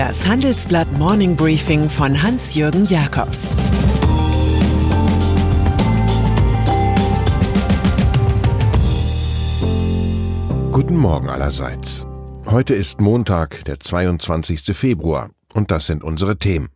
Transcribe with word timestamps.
Das 0.00 0.26
Handelsblatt 0.26 0.90
Morning 0.92 1.36
Briefing 1.36 1.90
von 1.90 2.22
Hans-Jürgen 2.22 2.86
Jakobs 2.86 3.50
Guten 10.72 10.96
Morgen 10.96 11.28
allerseits. 11.28 12.06
Heute 12.46 12.72
ist 12.72 13.02
Montag, 13.02 13.62
der 13.66 13.78
22. 13.78 14.74
Februar, 14.74 15.28
und 15.52 15.70
das 15.70 15.84
sind 15.84 16.02
unsere 16.02 16.38
Themen. 16.38 16.70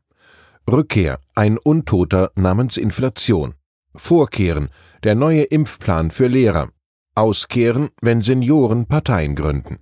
Rückkehr, 0.71 1.19
ein 1.35 1.57
Untoter 1.57 2.31
namens 2.35 2.77
Inflation. 2.77 3.55
Vorkehren, 3.97 4.69
der 5.03 5.15
neue 5.15 5.45
Impfplan 5.45 6.11
für 6.11 6.27
Lehrer. 6.27 6.69
Auskehren, 7.15 7.89
wenn 8.03 8.21
Senioren 8.21 8.85
Parteien 8.85 9.35
gründen. 9.35 9.79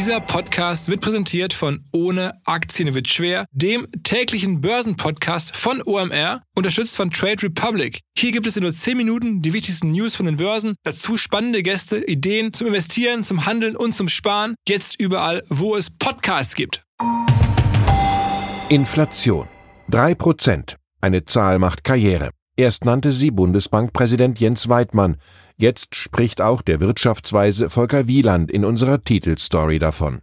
Dieser 0.00 0.22
Podcast 0.22 0.88
wird 0.88 1.02
präsentiert 1.02 1.52
von 1.52 1.84
Ohne 1.92 2.40
Aktien 2.46 2.94
wird 2.94 3.06
schwer, 3.06 3.44
dem 3.52 3.86
täglichen 4.02 4.62
Börsenpodcast 4.62 5.54
von 5.54 5.82
OMR, 5.84 6.40
unterstützt 6.56 6.96
von 6.96 7.10
Trade 7.10 7.42
Republic. 7.42 8.00
Hier 8.16 8.32
gibt 8.32 8.46
es 8.46 8.56
in 8.56 8.62
nur 8.62 8.72
10 8.72 8.96
Minuten 8.96 9.42
die 9.42 9.52
wichtigsten 9.52 9.90
News 9.90 10.16
von 10.16 10.24
den 10.24 10.38
Börsen, 10.38 10.74
dazu 10.84 11.18
spannende 11.18 11.62
Gäste, 11.62 12.02
Ideen 12.02 12.54
zum 12.54 12.68
Investieren, 12.68 13.24
zum 13.24 13.44
Handeln 13.44 13.76
und 13.76 13.94
zum 13.94 14.08
Sparen. 14.08 14.54
Jetzt 14.66 14.98
überall, 14.98 15.42
wo 15.50 15.76
es 15.76 15.90
Podcasts 15.90 16.54
gibt. 16.54 16.82
Inflation. 18.70 19.48
3%. 19.90 20.76
Eine 21.02 21.26
Zahl 21.26 21.58
macht 21.58 21.84
Karriere. 21.84 22.30
Erst 22.60 22.84
nannte 22.84 23.12
sie 23.12 23.30
Bundesbankpräsident 23.30 24.38
Jens 24.38 24.68
Weidmann. 24.68 25.16
Jetzt 25.56 25.94
spricht 25.94 26.42
auch 26.42 26.60
der 26.60 26.78
Wirtschaftsweise 26.78 27.70
Volker 27.70 28.06
Wieland 28.06 28.50
in 28.50 28.66
unserer 28.66 29.02
Titelstory 29.02 29.78
davon. 29.78 30.20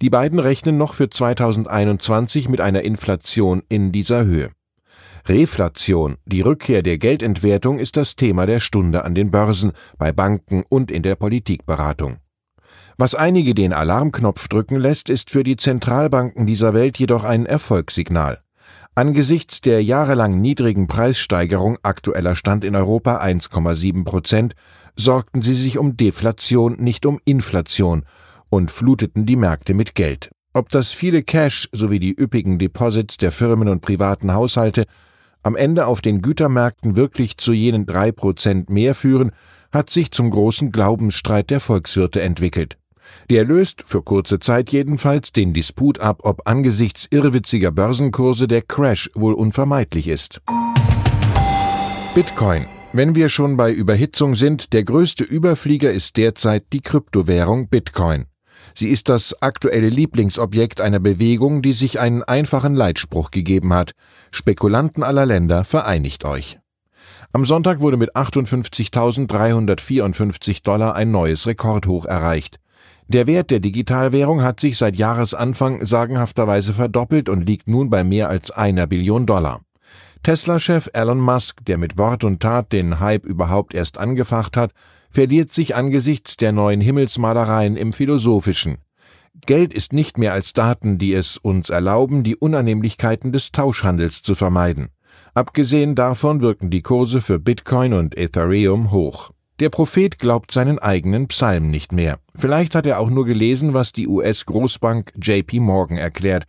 Die 0.00 0.10
beiden 0.10 0.40
rechnen 0.40 0.76
noch 0.76 0.92
für 0.92 1.08
2021 1.08 2.48
mit 2.48 2.60
einer 2.60 2.82
Inflation 2.82 3.62
in 3.68 3.92
dieser 3.92 4.24
Höhe. 4.24 4.50
Reflation, 5.28 6.16
die 6.26 6.40
Rückkehr 6.40 6.82
der 6.82 6.98
Geldentwertung, 6.98 7.78
ist 7.78 7.96
das 7.96 8.16
Thema 8.16 8.44
der 8.44 8.58
Stunde 8.58 9.04
an 9.04 9.14
den 9.14 9.30
Börsen, 9.30 9.70
bei 9.98 10.10
Banken 10.10 10.64
und 10.68 10.90
in 10.90 11.04
der 11.04 11.14
Politikberatung. 11.14 12.16
Was 12.98 13.14
einige 13.14 13.54
den 13.54 13.72
Alarmknopf 13.72 14.48
drücken 14.48 14.80
lässt, 14.80 15.08
ist 15.08 15.30
für 15.30 15.44
die 15.44 15.54
Zentralbanken 15.54 16.44
dieser 16.44 16.74
Welt 16.74 16.98
jedoch 16.98 17.22
ein 17.22 17.46
Erfolgssignal. 17.46 18.42
Angesichts 18.94 19.62
der 19.62 19.82
jahrelang 19.82 20.38
niedrigen 20.42 20.86
Preissteigerung 20.86 21.78
aktueller 21.82 22.36
Stand 22.36 22.62
in 22.62 22.76
Europa 22.76 23.22
1,7 23.22 24.04
Prozent 24.04 24.54
sorgten 24.96 25.40
sie 25.40 25.54
sich 25.54 25.78
um 25.78 25.96
Deflation, 25.96 26.76
nicht 26.78 27.06
um 27.06 27.18
Inflation 27.24 28.04
und 28.50 28.70
fluteten 28.70 29.24
die 29.24 29.36
Märkte 29.36 29.72
mit 29.72 29.94
Geld. 29.94 30.30
Ob 30.52 30.68
das 30.68 30.92
viele 30.92 31.22
Cash 31.22 31.70
sowie 31.72 32.00
die 32.00 32.14
üppigen 32.14 32.58
Deposits 32.58 33.16
der 33.16 33.32
Firmen 33.32 33.68
und 33.68 33.80
privaten 33.80 34.34
Haushalte 34.34 34.84
am 35.42 35.56
Ende 35.56 35.86
auf 35.86 36.02
den 36.02 36.20
Gütermärkten 36.20 36.94
wirklich 36.94 37.38
zu 37.38 37.54
jenen 37.54 37.86
drei 37.86 38.12
Prozent 38.12 38.68
mehr 38.68 38.94
führen, 38.94 39.32
hat 39.72 39.88
sich 39.88 40.10
zum 40.10 40.28
großen 40.28 40.70
Glaubensstreit 40.70 41.48
der 41.48 41.60
Volkswirte 41.60 42.20
entwickelt. 42.20 42.76
Der 43.30 43.44
löst, 43.44 43.82
für 43.84 44.02
kurze 44.02 44.38
Zeit 44.38 44.70
jedenfalls, 44.70 45.32
den 45.32 45.52
Disput 45.52 46.00
ab, 46.00 46.20
ob 46.22 46.48
angesichts 46.48 47.06
irrwitziger 47.10 47.70
Börsenkurse 47.70 48.48
der 48.48 48.62
Crash 48.62 49.10
wohl 49.14 49.34
unvermeidlich 49.34 50.08
ist. 50.08 50.40
Bitcoin. 52.14 52.66
Wenn 52.94 53.14
wir 53.14 53.30
schon 53.30 53.56
bei 53.56 53.72
Überhitzung 53.72 54.34
sind, 54.34 54.74
der 54.74 54.84
größte 54.84 55.24
Überflieger 55.24 55.90
ist 55.90 56.18
derzeit 56.18 56.64
die 56.74 56.82
Kryptowährung 56.82 57.68
Bitcoin. 57.68 58.26
Sie 58.74 58.88
ist 58.88 59.08
das 59.08 59.40
aktuelle 59.42 59.88
Lieblingsobjekt 59.88 60.82
einer 60.82 61.00
Bewegung, 61.00 61.62
die 61.62 61.72
sich 61.72 61.98
einen 62.00 62.22
einfachen 62.22 62.74
Leitspruch 62.74 63.30
gegeben 63.30 63.72
hat. 63.72 63.92
Spekulanten 64.30 65.02
aller 65.02 65.24
Länder, 65.26 65.64
vereinigt 65.64 66.24
euch. 66.24 66.60
Am 67.32 67.44
Sonntag 67.46 67.80
wurde 67.80 67.96
mit 67.96 68.14
58.354 68.14 70.62
Dollar 70.62 70.94
ein 70.94 71.10
neues 71.10 71.46
Rekordhoch 71.46 72.04
erreicht. 72.04 72.58
Der 73.12 73.26
Wert 73.26 73.50
der 73.50 73.60
Digitalwährung 73.60 74.42
hat 74.42 74.58
sich 74.58 74.78
seit 74.78 74.96
Jahresanfang 74.96 75.84
sagenhafterweise 75.84 76.72
verdoppelt 76.72 77.28
und 77.28 77.46
liegt 77.46 77.68
nun 77.68 77.90
bei 77.90 78.04
mehr 78.04 78.30
als 78.30 78.50
einer 78.50 78.86
Billion 78.86 79.26
Dollar. 79.26 79.60
Tesla-Chef 80.22 80.88
Elon 80.94 81.20
Musk, 81.20 81.62
der 81.66 81.76
mit 81.76 81.98
Wort 81.98 82.24
und 82.24 82.40
Tat 82.40 82.72
den 82.72 83.00
Hype 83.00 83.26
überhaupt 83.26 83.74
erst 83.74 83.98
angefacht 83.98 84.56
hat, 84.56 84.72
verliert 85.10 85.50
sich 85.50 85.76
angesichts 85.76 86.38
der 86.38 86.52
neuen 86.52 86.80
Himmelsmalereien 86.80 87.76
im 87.76 87.92
Philosophischen. 87.92 88.78
Geld 89.44 89.74
ist 89.74 89.92
nicht 89.92 90.16
mehr 90.16 90.32
als 90.32 90.54
Daten, 90.54 90.96
die 90.96 91.12
es 91.12 91.36
uns 91.36 91.68
erlauben, 91.68 92.22
die 92.22 92.36
Unannehmlichkeiten 92.36 93.30
des 93.30 93.52
Tauschhandels 93.52 94.22
zu 94.22 94.34
vermeiden. 94.34 94.88
Abgesehen 95.34 95.94
davon 95.94 96.40
wirken 96.40 96.70
die 96.70 96.80
Kurse 96.80 97.20
für 97.20 97.38
Bitcoin 97.38 97.92
und 97.92 98.16
Ethereum 98.16 98.90
hoch. 98.90 99.32
Der 99.60 99.68
Prophet 99.68 100.18
glaubt 100.18 100.50
seinen 100.50 100.78
eigenen 100.78 101.28
Psalm 101.28 101.70
nicht 101.70 101.92
mehr. 101.92 102.18
Vielleicht 102.34 102.74
hat 102.74 102.86
er 102.86 102.98
auch 102.98 103.10
nur 103.10 103.26
gelesen, 103.26 103.74
was 103.74 103.92
die 103.92 104.08
US-Großbank 104.08 105.12
JP 105.22 105.60
Morgan 105.60 105.98
erklärt. 105.98 106.44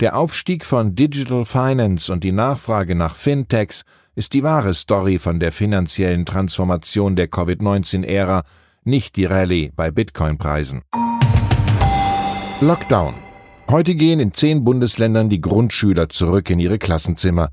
Der 0.00 0.16
Aufstieg 0.16 0.64
von 0.64 0.94
Digital 0.94 1.44
Finance 1.44 2.12
und 2.12 2.24
die 2.24 2.32
Nachfrage 2.32 2.94
nach 2.94 3.14
Fintechs 3.14 3.82
ist 4.14 4.34
die 4.34 4.42
wahre 4.42 4.74
Story 4.74 5.18
von 5.18 5.38
der 5.38 5.52
finanziellen 5.52 6.26
Transformation 6.26 7.14
der 7.14 7.28
Covid-19-Ära, 7.28 8.42
nicht 8.84 9.16
die 9.16 9.26
Rallye 9.26 9.70
bei 9.76 9.90
Bitcoin-Preisen. 9.90 10.82
Lockdown. 12.60 13.14
Heute 13.70 13.94
gehen 13.94 14.18
in 14.18 14.32
zehn 14.32 14.64
Bundesländern 14.64 15.28
die 15.28 15.40
Grundschüler 15.40 16.08
zurück 16.08 16.50
in 16.50 16.58
ihre 16.58 16.78
Klassenzimmer. 16.78 17.50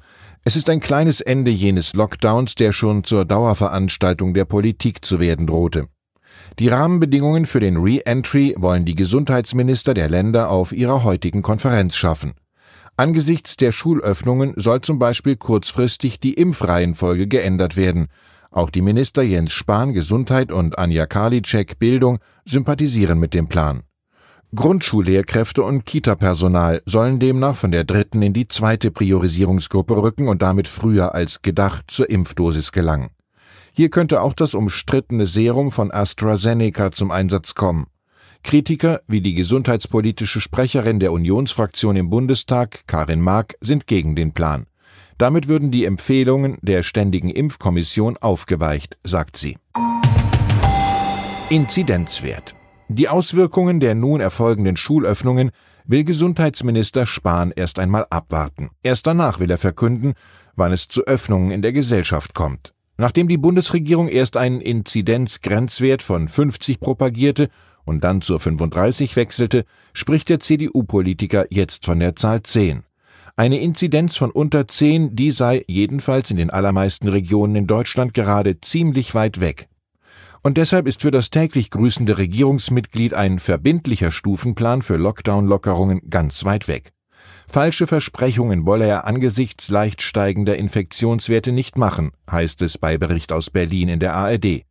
Es 0.47 0.55
ist 0.55 0.69
ein 0.69 0.79
kleines 0.79 1.21
Ende 1.21 1.49
jenes 1.49 1.95
Lockdowns, 1.95 2.53
der 2.53 2.71
schon 2.71 3.03
zur 3.03 3.25
Dauerveranstaltung 3.25 4.35
der 4.35 4.45
Politik 4.45 5.03
zu 5.03 5.19
werden 5.19 5.47
drohte. 5.47 5.87
Die 6.59 6.67
Rahmenbedingungen 6.67 7.47
für 7.47 7.59
den 7.59 7.77
Re-Entry 7.77 8.53
wollen 8.55 8.85
die 8.85 8.93
Gesundheitsminister 8.93 9.95
der 9.95 10.07
Länder 10.07 10.51
auf 10.51 10.71
ihrer 10.71 11.03
heutigen 11.03 11.41
Konferenz 11.41 11.95
schaffen. 11.95 12.33
Angesichts 12.95 13.57
der 13.57 13.71
Schulöffnungen 13.71 14.53
soll 14.55 14.81
zum 14.81 14.99
Beispiel 14.99 15.35
kurzfristig 15.35 16.19
die 16.19 16.35
Impfreihenfolge 16.35 17.25
geändert 17.27 17.75
werden. 17.75 18.05
Auch 18.51 18.69
die 18.69 18.83
Minister 18.83 19.23
Jens 19.23 19.51
Spahn 19.51 19.93
Gesundheit 19.93 20.51
und 20.51 20.77
Anja 20.77 21.07
Karliczek 21.07 21.79
Bildung 21.79 22.19
sympathisieren 22.45 23.17
mit 23.17 23.33
dem 23.33 23.47
Plan. 23.47 23.81
Grundschullehrkräfte 24.55 25.63
und 25.63 25.85
Kita-Personal 25.85 26.81
sollen 26.85 27.19
demnach 27.19 27.55
von 27.55 27.71
der 27.71 27.83
dritten 27.83 28.21
in 28.21 28.33
die 28.33 28.47
zweite 28.47 28.89
Priorisierungsgruppe 28.89 30.01
rücken 30.01 30.29
und 30.29 30.41
damit 30.41 30.67
früher 30.67 31.13
als 31.13 31.41
gedacht 31.41 31.91
zur 31.91 32.09
Impfdosis 32.09 32.71
gelangen. 32.71 33.09
Hier 33.73 33.89
könnte 33.89 34.21
auch 34.21 34.33
das 34.33 34.53
umstrittene 34.53 35.25
Serum 35.25 35.71
von 35.71 35.91
AstraZeneca 35.91 36.91
zum 36.91 37.11
Einsatz 37.11 37.53
kommen. 37.53 37.87
Kritiker 38.43 39.01
wie 39.07 39.21
die 39.21 39.33
gesundheitspolitische 39.33 40.39
Sprecherin 40.39 40.99
der 40.99 41.11
Unionsfraktion 41.11 41.97
im 41.97 42.09
Bundestag, 42.09 42.87
Karin 42.87 43.21
Mark, 43.21 43.55
sind 43.59 43.87
gegen 43.87 44.15
den 44.15 44.33
Plan. 44.33 44.67
Damit 45.17 45.47
würden 45.47 45.71
die 45.71 45.83
Empfehlungen 45.83 46.57
der 46.61 46.83
Ständigen 46.83 47.29
Impfkommission 47.29 48.17
aufgeweicht, 48.17 48.97
sagt 49.03 49.35
sie. 49.35 49.57
Inzidenzwert 51.49 52.54
die 52.87 53.09
Auswirkungen 53.09 53.79
der 53.79 53.95
nun 53.95 54.21
erfolgenden 54.21 54.77
Schulöffnungen 54.77 55.51
will 55.85 56.03
Gesundheitsminister 56.03 57.05
Spahn 57.05 57.51
erst 57.55 57.79
einmal 57.79 58.05
abwarten. 58.09 58.69
Erst 58.83 59.07
danach 59.07 59.39
will 59.39 59.49
er 59.49 59.57
verkünden, 59.57 60.13
wann 60.55 60.71
es 60.71 60.87
zu 60.87 61.03
Öffnungen 61.05 61.51
in 61.51 61.61
der 61.61 61.73
Gesellschaft 61.73 62.33
kommt. 62.33 62.73
Nachdem 62.97 63.27
die 63.27 63.37
Bundesregierung 63.37 64.07
erst 64.07 64.37
einen 64.37 64.61
Inzidenzgrenzwert 64.61 66.01
von 66.01 66.27
50 66.27 66.79
propagierte 66.79 67.49
und 67.83 68.03
dann 68.03 68.21
zur 68.21 68.39
35 68.39 69.15
wechselte, 69.15 69.65
spricht 69.93 70.29
der 70.29 70.39
CDU-Politiker 70.39 71.45
jetzt 71.49 71.85
von 71.85 71.99
der 71.99 72.15
Zahl 72.15 72.41
10. 72.41 72.83
Eine 73.35 73.59
Inzidenz 73.59 74.15
von 74.15 74.31
unter 74.31 74.65
10, 74.65 75.15
die 75.15 75.31
sei 75.31 75.65
jedenfalls 75.67 76.31
in 76.31 76.37
den 76.37 76.51
allermeisten 76.51 77.09
Regionen 77.09 77.55
in 77.55 77.67
Deutschland 77.67 78.13
gerade 78.13 78.61
ziemlich 78.61 79.13
weit 79.13 79.41
weg. 79.41 79.67
Und 80.45 80.59
deshalb 80.59 80.85
ist 80.85 81.01
für 81.01 81.09
das 81.09 81.31
täglich 81.31 81.71
grüßende 81.71 82.19
Regierungsmitglied 82.19 83.15
ein 83.15 83.39
verbindlicher 83.39 84.11
Stufenplan 84.11 84.83
für 84.83 84.95
Lockdown-Lockerungen 84.95 86.01
ganz 86.07 86.45
weit 86.45 86.67
weg. 86.67 86.91
Falsche 87.51 87.87
Versprechungen 87.87 88.67
wolle 88.67 88.85
er 88.85 89.07
angesichts 89.07 89.69
leicht 89.69 90.03
steigender 90.03 90.55
Infektionswerte 90.55 91.51
nicht 91.51 91.79
machen, 91.79 92.11
heißt 92.29 92.61
es 92.61 92.77
bei 92.77 92.99
Bericht 92.99 93.31
aus 93.31 93.49
Berlin 93.49 93.89
in 93.89 93.99
der 93.99 94.13
ARD. 94.13 94.61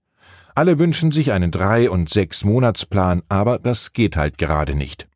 Alle 0.55 0.79
wünschen 0.79 1.11
sich 1.11 1.32
einen 1.32 1.50
Drei- 1.50 1.91
und 1.91 2.09
Sechs-Monatsplan, 2.09 3.23
aber 3.29 3.59
das 3.59 3.93
geht 3.93 4.17
halt 4.17 4.38
gerade 4.38 4.77
nicht. 4.77 5.09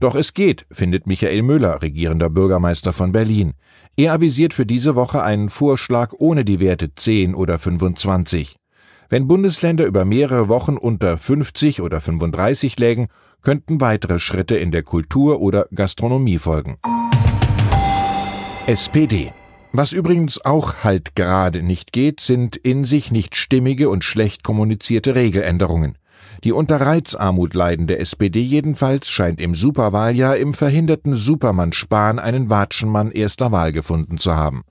Doch 0.00 0.14
es 0.14 0.32
geht, 0.32 0.64
findet 0.70 1.06
Michael 1.06 1.42
Müller, 1.42 1.82
regierender 1.82 2.30
Bürgermeister 2.30 2.94
von 2.94 3.12
Berlin. 3.12 3.52
Er 3.94 4.14
avisiert 4.14 4.54
für 4.54 4.64
diese 4.64 4.94
Woche 4.94 5.22
einen 5.22 5.50
Vorschlag 5.50 6.14
ohne 6.16 6.46
die 6.46 6.60
Werte 6.60 6.94
10 6.94 7.34
oder 7.34 7.58
25. 7.58 8.56
Wenn 9.10 9.26
Bundesländer 9.26 9.86
über 9.86 10.04
mehrere 10.04 10.48
Wochen 10.48 10.76
unter 10.76 11.16
50 11.16 11.80
oder 11.80 12.00
35 12.00 12.78
lägen, 12.78 13.08
könnten 13.40 13.80
weitere 13.80 14.18
Schritte 14.18 14.56
in 14.56 14.70
der 14.70 14.82
Kultur 14.82 15.40
oder 15.40 15.66
Gastronomie 15.74 16.38
folgen. 16.38 16.76
SPD 18.66 19.32
was 19.70 19.92
übrigens 19.92 20.44
auch 20.44 20.82
halt 20.82 21.14
gerade 21.14 21.62
nicht 21.62 21.92
geht, 21.92 22.20
sind 22.20 22.56
in 22.56 22.84
sich 22.84 23.10
nicht 23.10 23.36
stimmige 23.36 23.90
und 23.90 24.02
schlecht 24.02 24.42
kommunizierte 24.42 25.14
Regeländerungen. 25.14 25.98
Die 26.42 26.52
unter 26.52 26.80
Reizarmut 26.80 27.54
leidende 27.54 27.98
SPD 27.98 28.40
jedenfalls 28.40 29.10
scheint 29.10 29.40
im 29.40 29.54
Superwahljahr 29.54 30.38
im 30.38 30.54
verhinderten 30.54 31.16
Supermann 31.16 31.72
Spahn 31.72 32.18
einen 32.18 32.48
Watschenmann 32.48 33.12
erster 33.12 33.52
Wahl 33.52 33.72
gefunden 33.72 34.16
zu 34.16 34.34
haben. 34.34 34.64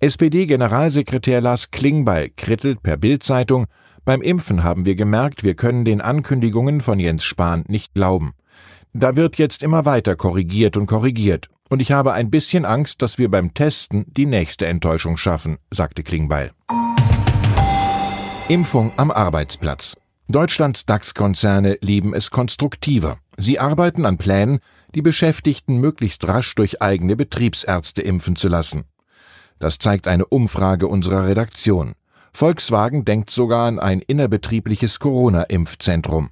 SPD-Generalsekretär 0.00 1.40
Lars 1.40 1.70
Klingbeil 1.70 2.30
krittelt 2.36 2.82
per 2.82 2.96
Bildzeitung, 2.96 3.66
beim 4.06 4.22
Impfen 4.22 4.62
haben 4.62 4.84
wir 4.86 4.94
gemerkt, 4.94 5.42
wir 5.42 5.54
können 5.54 5.84
den 5.84 6.00
Ankündigungen 6.00 6.80
von 6.80 7.00
Jens 7.00 7.24
Spahn 7.24 7.64
nicht 7.66 7.92
glauben. 7.94 8.34
Da 8.92 9.16
wird 9.16 9.36
jetzt 9.36 9.64
immer 9.64 9.84
weiter 9.84 10.14
korrigiert 10.14 10.76
und 10.76 10.86
korrigiert. 10.86 11.48
Und 11.68 11.80
ich 11.80 11.90
habe 11.90 12.12
ein 12.12 12.30
bisschen 12.30 12.64
Angst, 12.64 13.02
dass 13.02 13.18
wir 13.18 13.28
beim 13.28 13.52
Testen 13.52 14.04
die 14.06 14.26
nächste 14.26 14.66
Enttäuschung 14.66 15.16
schaffen, 15.16 15.58
sagte 15.72 16.04
Klingbeil. 16.04 16.52
Impfung 18.48 18.92
am 18.96 19.10
Arbeitsplatz. 19.10 19.96
Deutschlands 20.28 20.86
DAX-Konzerne 20.86 21.78
lieben 21.80 22.14
es 22.14 22.30
konstruktiver. 22.30 23.18
Sie 23.36 23.58
arbeiten 23.58 24.06
an 24.06 24.18
Plänen, 24.18 24.60
die 24.94 25.02
Beschäftigten 25.02 25.78
möglichst 25.78 26.28
rasch 26.28 26.54
durch 26.54 26.80
eigene 26.80 27.16
Betriebsärzte 27.16 28.02
impfen 28.02 28.36
zu 28.36 28.46
lassen. 28.46 28.84
Das 29.58 29.78
zeigt 29.78 30.08
eine 30.08 30.26
Umfrage 30.26 30.88
unserer 30.88 31.26
Redaktion. 31.26 31.94
Volkswagen 32.32 33.04
denkt 33.04 33.30
sogar 33.30 33.66
an 33.66 33.78
ein 33.78 34.00
innerbetriebliches 34.00 34.98
Corona-Impfzentrum. 34.98 36.30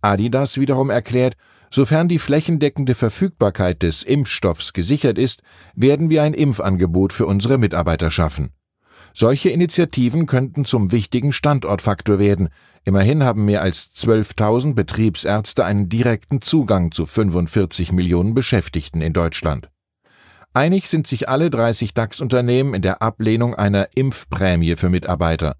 Adidas 0.00 0.58
wiederum 0.58 0.90
erklärt, 0.90 1.36
Sofern 1.72 2.08
die 2.08 2.18
flächendeckende 2.18 2.96
Verfügbarkeit 2.96 3.82
des 3.82 4.02
Impfstoffs 4.02 4.72
gesichert 4.72 5.18
ist, 5.18 5.42
werden 5.74 6.10
wir 6.10 6.24
ein 6.24 6.34
Impfangebot 6.34 7.12
für 7.12 7.26
unsere 7.26 7.58
Mitarbeiter 7.58 8.10
schaffen. 8.10 8.50
Solche 9.14 9.50
Initiativen 9.50 10.26
könnten 10.26 10.64
zum 10.64 10.92
wichtigen 10.92 11.32
Standortfaktor 11.32 12.18
werden. 12.18 12.48
Immerhin 12.84 13.22
haben 13.22 13.44
mehr 13.44 13.62
als 13.62 13.94
12.000 13.96 14.74
Betriebsärzte 14.74 15.64
einen 15.64 15.88
direkten 15.88 16.40
Zugang 16.42 16.90
zu 16.90 17.06
45 17.06 17.92
Millionen 17.92 18.34
Beschäftigten 18.34 19.00
in 19.00 19.12
Deutschland. 19.12 19.70
Einig 20.52 20.88
sind 20.88 21.06
sich 21.06 21.28
alle 21.28 21.48
30 21.48 21.94
DAX-Unternehmen 21.94 22.74
in 22.74 22.82
der 22.82 23.02
Ablehnung 23.02 23.54
einer 23.54 23.86
Impfprämie 23.94 24.74
für 24.74 24.88
Mitarbeiter. 24.88 25.54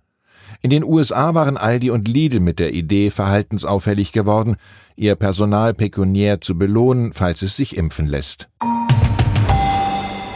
In 0.62 0.70
den 0.70 0.82
USA 0.82 1.32
waren 1.32 1.56
Aldi 1.56 1.90
und 1.90 2.08
Lidl 2.08 2.40
mit 2.40 2.58
der 2.58 2.74
Idee 2.74 3.10
verhaltensauffällig 3.10 4.10
geworden, 4.10 4.56
ihr 4.96 5.14
Personal 5.14 5.74
pekuniär 5.74 6.40
zu 6.40 6.58
belohnen, 6.58 7.12
falls 7.12 7.42
es 7.42 7.54
sich 7.54 7.76
impfen 7.76 8.06
lässt. 8.06 8.48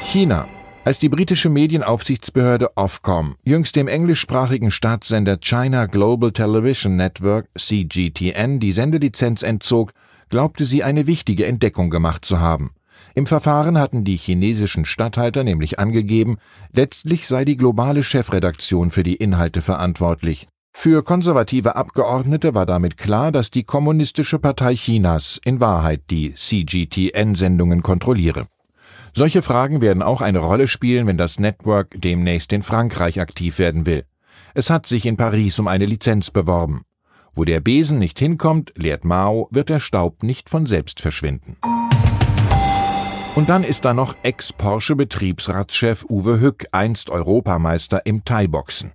China. 0.05 0.47
Als 0.85 1.00
die 1.00 1.09
britische 1.09 1.49
Medienaufsichtsbehörde 1.49 2.77
Ofcom 2.77 3.35
jüngst 3.45 3.75
dem 3.75 3.89
englischsprachigen 3.89 4.71
Staatssender 4.71 5.39
China 5.39 5.87
Global 5.87 6.31
Television 6.31 6.95
Network 6.95 7.49
CGTN 7.59 8.61
die 8.61 8.73
Sendelizenz 8.73 9.43
entzog, 9.43 9.93
glaubte 10.29 10.65
sie 10.65 10.85
eine 10.85 11.09
wichtige 11.09 11.47
Entdeckung 11.47 11.91
gemacht 11.91 12.25
zu 12.25 12.39
haben. 12.39 12.71
Im 13.16 13.26
Verfahren 13.26 13.78
hatten 13.78 14.02
die 14.02 14.16
chinesischen 14.16 14.84
Statthalter 14.84 15.44
nämlich 15.44 15.78
angegeben, 15.78 16.38
letztlich 16.72 17.28
sei 17.28 17.44
die 17.44 17.56
globale 17.56 18.02
Chefredaktion 18.02 18.90
für 18.90 19.05
die 19.05 19.14
Inhalte 19.14 19.62
verantwortlich. 19.62 20.49
Für 20.72 21.05
konservative 21.05 21.76
Abgeordnete 21.76 22.55
war 22.56 22.66
damit 22.66 22.96
klar, 22.96 23.31
dass 23.31 23.52
die 23.52 23.62
Kommunistische 23.62 24.40
Partei 24.40 24.75
Chinas 24.75 25.40
in 25.44 25.61
Wahrheit 25.61 26.02
die 26.11 26.34
CGTN-Sendungen 26.34 27.82
kontrolliere. 27.82 28.46
Solche 29.14 29.43
Fragen 29.43 29.81
werden 29.81 30.02
auch 30.02 30.20
eine 30.20 30.40
Rolle 30.40 30.66
spielen, 30.66 31.06
wenn 31.06 31.16
das 31.16 31.38
Network 31.38 31.94
demnächst 31.96 32.52
in 32.52 32.64
Frankreich 32.64 33.20
aktiv 33.20 33.61
werden 33.61 33.87
will. 33.87 34.05
Es 34.55 34.70
hat 34.70 34.87
sich 34.87 35.06
in 35.06 35.16
Paris 35.16 35.61
um 35.61 35.69
eine 35.69 35.87
Lizenz 35.87 36.32
beworben. 36.32 36.82
Wo 37.32 37.44
der 37.44 37.61
Besen 37.61 38.00
nicht 38.00 38.19
hinkommt, 38.19 38.72
lehrt 38.76 39.05
Mao, 39.05 39.49
wird 39.52 39.69
der 39.69 39.81
Staub 39.81 40.25
nicht 40.25 40.50
von 40.50 40.66
selbst 40.66 41.00
verschwinden. 41.00 41.56
Und 43.37 43.49
dann 43.49 43.65
ist 43.65 43.85
da 43.85 43.95
noch 43.95 44.15
Ex-Porsche-Betriebsratschef 44.23 46.05
Uwe 46.09 46.39
Hück, 46.39 46.67
einst 46.71 47.11
Europameister 47.11 48.07
im 48.07 48.25
Thai-Boxen. 48.25 48.93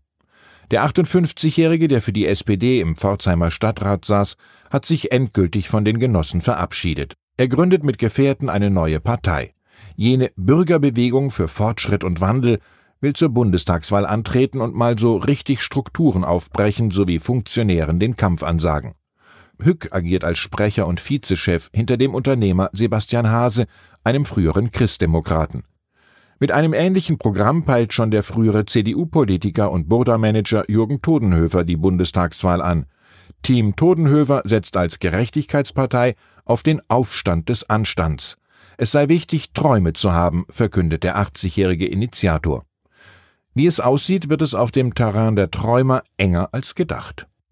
Der 0.72 0.86
58-Jährige, 0.86 1.90
der 1.90 2.02
für 2.02 2.14
die 2.14 2.26
SPD 2.26 2.80
im 2.80 2.96
Pforzheimer 2.96 3.52
Stadtrat 3.52 4.06
saß, 4.06 4.38
hat 4.70 4.86
sich 4.86 5.12
endgültig 5.12 5.68
von 5.68 5.84
den 5.84 6.00
Genossen 6.00 6.40
verabschiedet. 6.40 7.16
Er 7.36 7.50
gründet 7.50 7.84
mit 7.84 7.98
Gefährten 7.98 8.48
eine 8.48 8.70
neue 8.70 9.02
Partei. 9.02 9.54
Jene 9.98 10.32
Bürgerbewegung 10.38 11.32
für 11.32 11.50
Fortschritt 11.50 12.06
und 12.06 12.22
Wandel 12.22 12.60
will 13.02 13.12
zur 13.12 13.30
Bundestagswahl 13.30 14.06
antreten 14.06 14.62
und 14.62 14.74
mal 14.74 14.98
so 14.98 15.18
richtig 15.18 15.62
Strukturen 15.62 16.24
aufbrechen 16.24 16.92
sowie 16.92 17.20
Funktionären 17.20 18.00
den 18.00 18.16
Kampf 18.16 18.44
ansagen. 18.44 18.94
Hück 19.62 19.90
agiert 19.92 20.24
als 20.24 20.40
Sprecher 20.40 20.88
und 20.88 21.00
Vizechef 21.00 21.70
hinter 21.74 21.98
dem 21.98 22.14
Unternehmer 22.14 22.70
Sebastian 22.74 23.30
Hase, 23.30 23.66
einem 24.04 24.26
früheren 24.26 24.72
Christdemokraten. 24.72 25.64
Mit 26.40 26.52
einem 26.52 26.74
ähnlichen 26.74 27.18
Programm 27.18 27.66
peilt 27.66 27.94
schon 27.94 28.12
der 28.12 28.24
frühere 28.24 28.66
CDU-Politiker 28.66 29.72
und 29.72 29.90
Burda-Manager 29.90 30.64
Jürgen 30.70 31.02
Todenhöfer 31.02 31.66
die 31.66 31.76
Bundestagswahl 31.76 32.62
an. 32.62 32.86
Team 33.42 33.76
Todenhöfer 33.76 34.42
setzt 34.46 34.78
als 34.78 35.00
Gerechtigkeitspartei 35.00 36.16
auf 36.46 36.64
den 36.64 36.82
Aufstand 36.88 37.50
des 37.50 37.70
Anstands. 37.70 38.38
Es 38.78 38.92
sei 38.92 39.10
wichtig, 39.10 39.52
Träume 39.52 39.94
zu 39.94 40.14
haben, 40.14 40.46
verkündet 40.50 41.04
der 41.04 41.18
80-jährige 41.18 41.86
Initiator. 41.86 42.64
Wie 43.54 43.68
es 43.68 43.82
aussieht, 43.82 44.30
wird 44.30 44.42
es 44.42 44.54
auf 44.54 44.72
dem 44.72 44.96
Terrain 44.96 45.36
der 45.36 45.52
Träumer 45.52 46.04
enger 46.16 46.50
als 46.54 46.76
gedacht. 46.76 47.29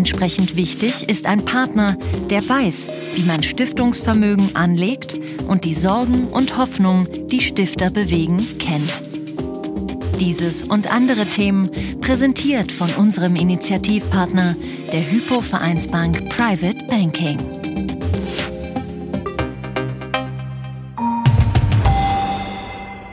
Entsprechend 0.00 0.56
wichtig 0.56 1.10
ist 1.10 1.26
ein 1.26 1.44
Partner, 1.44 1.94
der 2.30 2.48
weiß, 2.48 2.88
wie 3.16 3.22
man 3.22 3.42
Stiftungsvermögen 3.42 4.56
anlegt 4.56 5.20
und 5.46 5.66
die 5.66 5.74
Sorgen 5.74 6.28
und 6.28 6.56
Hoffnungen, 6.56 7.06
die 7.28 7.42
Stifter 7.42 7.90
bewegen, 7.90 8.38
kennt. 8.58 9.02
Dieses 10.18 10.62
und 10.62 10.90
andere 10.90 11.26
Themen 11.26 11.68
präsentiert 12.00 12.72
von 12.72 12.88
unserem 12.94 13.36
Initiativpartner, 13.36 14.56
der 14.90 15.10
Hypo 15.10 15.42
Vereinsbank 15.42 16.30
Private 16.30 16.82
Banking. 16.88 17.36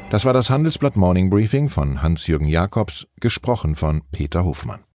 Das 0.09 0.23
war 0.23 0.31
das 0.31 0.49
Handelsblatt 0.49 0.95
Morning 0.95 1.29
Briefing 1.29 1.67
von 1.67 2.01
Hans-Jürgen 2.01 2.47
Jakobs, 2.47 3.07
gesprochen 3.19 3.75
von 3.75 4.03
Peter 4.13 4.45
Hofmann. 4.45 4.85